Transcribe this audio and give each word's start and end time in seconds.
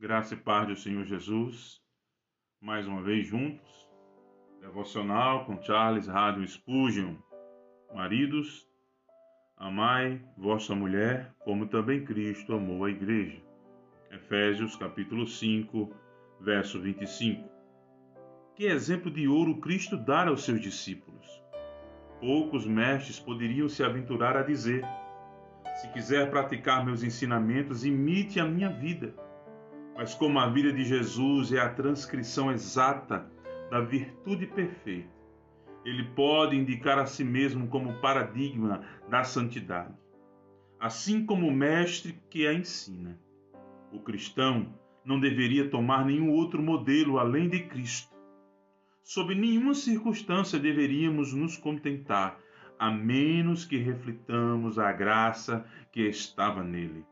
Graça 0.00 0.34
e 0.34 0.36
paz 0.36 0.68
do 0.68 0.76
Senhor 0.76 1.04
Jesus, 1.04 1.82
mais 2.60 2.86
uma 2.86 3.02
vez 3.02 3.26
juntos. 3.26 3.90
Devocional 4.60 5.44
com 5.44 5.60
Charles 5.60 6.06
Rádio 6.06 6.46
Spurgeon. 6.46 7.16
Maridos, 7.92 8.64
amai 9.56 10.24
vossa 10.36 10.72
mulher, 10.72 11.34
como 11.40 11.66
também 11.66 12.04
Cristo 12.04 12.54
amou 12.54 12.84
a 12.84 12.90
igreja. 12.90 13.42
Efésios 14.12 14.76
capítulo 14.76 15.26
5, 15.26 15.92
verso 16.42 16.80
25. 16.80 17.50
Que 18.54 18.66
exemplo 18.66 19.10
de 19.10 19.26
ouro 19.26 19.60
Cristo 19.60 19.96
dá 19.96 20.28
aos 20.28 20.44
seus 20.44 20.60
discípulos. 20.60 21.26
Poucos 22.20 22.64
mestres 22.64 23.18
poderiam 23.18 23.68
se 23.68 23.82
aventurar 23.82 24.36
a 24.36 24.44
dizer: 24.44 24.84
Se 25.74 25.88
quiser 25.88 26.30
praticar 26.30 26.84
meus 26.84 27.02
ensinamentos, 27.02 27.84
imite 27.84 28.38
a 28.38 28.44
minha 28.44 28.70
vida 28.70 29.26
mas 29.98 30.14
como 30.14 30.38
a 30.38 30.48
vida 30.48 30.72
de 30.72 30.84
Jesus 30.84 31.52
é 31.52 31.58
a 31.58 31.74
transcrição 31.74 32.52
exata 32.52 33.28
da 33.68 33.80
virtude 33.80 34.46
perfeita, 34.46 35.10
ele 35.84 36.04
pode 36.14 36.54
indicar 36.54 37.00
a 37.00 37.04
si 37.04 37.24
mesmo 37.24 37.66
como 37.66 38.00
paradigma 38.00 38.80
da 39.10 39.24
santidade, 39.24 39.92
assim 40.78 41.26
como 41.26 41.48
o 41.48 41.52
mestre 41.52 42.16
que 42.30 42.46
a 42.46 42.54
ensina. 42.54 43.18
O 43.92 43.98
cristão 43.98 44.72
não 45.04 45.18
deveria 45.18 45.68
tomar 45.68 46.04
nenhum 46.04 46.30
outro 46.30 46.62
modelo 46.62 47.18
além 47.18 47.48
de 47.48 47.64
Cristo. 47.64 48.16
Sob 49.02 49.34
nenhuma 49.34 49.74
circunstância 49.74 50.60
deveríamos 50.60 51.32
nos 51.32 51.56
contentar, 51.56 52.38
a 52.78 52.88
menos 52.88 53.64
que 53.64 53.78
reflitamos 53.78 54.78
a 54.78 54.92
graça 54.92 55.66
que 55.90 56.02
estava 56.02 56.62
nele. 56.62 57.04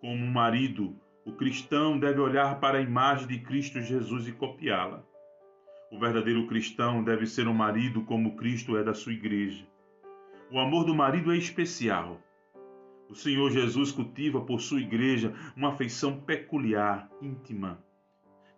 Como 0.00 0.14
um 0.14 0.30
marido 0.30 0.98
o 1.28 1.32
cristão 1.32 1.98
deve 1.98 2.18
olhar 2.18 2.58
para 2.58 2.78
a 2.78 2.80
imagem 2.80 3.28
de 3.28 3.38
Cristo 3.40 3.82
Jesus 3.82 4.26
e 4.26 4.32
copiá-la. 4.32 5.04
O 5.92 5.98
verdadeiro 5.98 6.46
cristão 6.46 7.04
deve 7.04 7.26
ser 7.26 7.46
um 7.46 7.52
marido 7.52 8.02
como 8.04 8.34
Cristo 8.34 8.78
é 8.78 8.82
da 8.82 8.94
sua 8.94 9.12
igreja. 9.12 9.66
O 10.50 10.58
amor 10.58 10.86
do 10.86 10.94
marido 10.94 11.30
é 11.30 11.36
especial. 11.36 12.18
O 13.10 13.14
Senhor 13.14 13.50
Jesus 13.50 13.92
cultiva 13.92 14.40
por 14.40 14.62
sua 14.62 14.80
igreja 14.80 15.34
uma 15.54 15.68
afeição 15.68 16.18
peculiar, 16.18 17.10
íntima, 17.20 17.78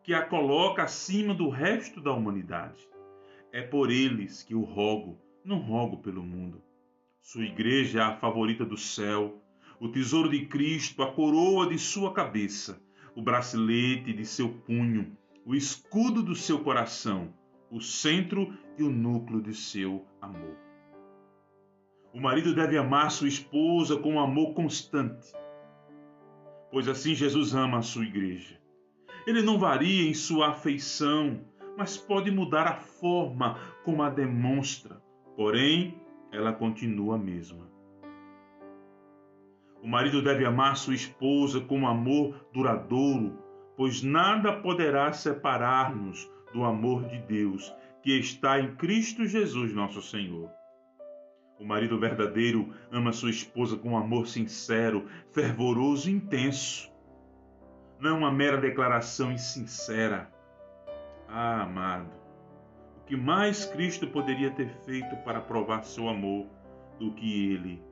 que 0.05 0.15
a 0.15 0.25
coloca 0.25 0.85
acima 0.85 1.35
do 1.35 1.49
resto 1.49 2.01
da 2.01 2.13
humanidade. 2.13 2.89
É 3.53 3.63
por 3.63 3.91
eles 3.91 4.45
que 4.45 4.55
o 4.55 4.63
rogo, 4.63 5.19
não 5.45 5.59
rogo 5.59 5.97
pelo 5.97 6.23
mundo. 6.23 6.63
Sua 7.21 7.43
igreja 7.43 7.99
é 7.99 8.03
a 8.03 8.17
favorita 8.17 8.65
do 8.65 8.77
céu, 8.77 9.43
o 9.81 9.89
tesouro 9.89 10.29
de 10.29 10.45
Cristo, 10.45 11.03
a 11.03 11.11
coroa 11.11 11.67
de 11.67 11.79
sua 11.79 12.13
cabeça, 12.13 12.79
o 13.17 13.23
bracelete 13.23 14.13
de 14.13 14.27
seu 14.27 14.51
punho, 14.51 15.17
o 15.47 15.55
escudo 15.55 16.23
do 16.23 16.35
seu 16.37 16.61
coração, 16.61 17.33
o 17.71 17.81
centro 17.81 18.53
e 18.77 18.83
o 18.83 18.91
núcleo 18.91 19.41
de 19.41 19.55
seu 19.55 20.05
amor. 20.21 20.55
O 22.13 22.21
marido 22.21 22.55
deve 22.55 22.77
amar 22.77 23.11
sua 23.11 23.29
esposa 23.29 23.97
com 23.97 24.15
um 24.15 24.21
amor 24.21 24.53
constante, 24.53 25.33
pois 26.71 26.87
assim 26.87 27.15
Jesus 27.15 27.55
ama 27.55 27.79
a 27.79 27.83
sua 27.83 28.05
igreja. 28.05 28.61
Ele 29.27 29.41
não 29.41 29.59
varia 29.59 30.09
em 30.09 30.13
sua 30.13 30.49
afeição, 30.49 31.41
mas 31.79 31.97
pode 31.97 32.31
mudar 32.31 32.67
a 32.67 32.77
forma 32.77 33.59
como 33.85 34.03
a 34.03 34.11
demonstra, 34.11 35.03
porém, 35.37 35.99
ela 36.31 36.53
continua 36.53 37.15
a 37.15 37.19
mesma. 37.19 37.70
O 39.83 39.89
marido 39.89 40.21
deve 40.21 40.45
amar 40.45 40.77
sua 40.77 40.95
esposa 40.95 41.61
com 41.61 41.87
amor 41.87 42.47
duradouro, 42.53 43.39
pois 43.77 44.03
nada 44.03 44.53
poderá 44.61 45.13
separar-nos 45.13 46.31
do 46.53 46.65
amor 46.65 47.05
de 47.05 47.19
Deus 47.21 47.75
que 48.03 48.19
está 48.19 48.61
em 48.61 48.75
Cristo 48.77 49.27
Jesus, 49.27 49.73
nosso 49.73 50.03
Senhor. 50.03 50.51
O 51.59 51.65
marido 51.65 51.99
verdadeiro 51.99 52.73
ama 52.91 53.13
sua 53.13 53.31
esposa 53.31 53.77
com 53.77 53.97
amor 53.97 54.27
sincero, 54.27 55.07
fervoroso 55.33 56.09
e 56.09 56.15
intenso. 56.15 56.91
Não 57.99 58.19
uma 58.19 58.33
mera 58.33 58.57
declaração 58.57 59.31
insincera. 59.31 60.31
Ah, 61.29 61.63
amado, 61.63 62.11
o 62.99 63.05
que 63.05 63.17
mais 63.17 63.67
Cristo 63.67 64.07
poderia 64.07 64.51
ter 64.51 64.71
feito 64.87 65.15
para 65.19 65.41
provar 65.41 65.85
seu 65.85 66.09
amor 66.09 66.47
do 66.99 67.13
que 67.13 67.53
ele 67.53 67.83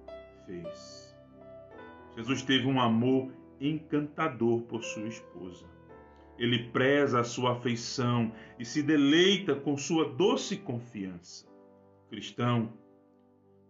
fez? 0.47 1.08
Jesus 2.19 2.43
teve 2.43 2.67
um 2.67 2.81
amor 2.81 3.31
encantador 3.61 4.63
por 4.63 4.83
sua 4.83 5.07
esposa. 5.07 5.65
Ele 6.37 6.65
preza 6.71 7.21
a 7.21 7.25
sua 7.25 7.53
afeição 7.53 8.33
e 8.59 8.65
se 8.65 8.83
deleita 8.83 9.55
com 9.55 9.77
sua 9.77 10.09
doce 10.09 10.57
confiança. 10.57 11.47
Cristão, 12.11 12.73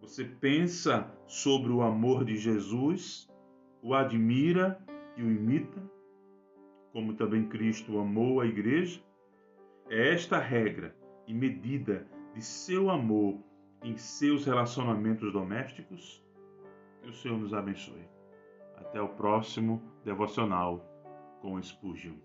você 0.01 0.23
pensa 0.25 1.15
sobre 1.27 1.71
o 1.71 1.83
amor 1.83 2.25
de 2.25 2.37
Jesus, 2.37 3.29
o 3.83 3.93
admira 3.93 4.83
e 5.15 5.21
o 5.21 5.29
imita, 5.29 5.79
como 6.91 7.13
também 7.13 7.47
Cristo 7.47 7.99
amou 7.99 8.41
a 8.41 8.47
igreja? 8.47 8.99
É 9.91 10.11
esta 10.11 10.39
regra 10.39 10.95
e 11.27 11.35
medida 11.35 12.07
de 12.33 12.43
seu 12.43 12.89
amor 12.89 13.37
em 13.83 13.95
seus 13.95 14.43
relacionamentos 14.43 15.31
domésticos? 15.31 16.25
Que 17.03 17.09
o 17.09 17.13
Senhor 17.13 17.37
nos 17.37 17.53
abençoe. 17.53 18.18
Até 18.79 19.01
o 19.01 19.09
próximo 19.09 19.81
devocional 20.03 20.83
com 21.41 21.61
Spurgeon. 21.61 22.15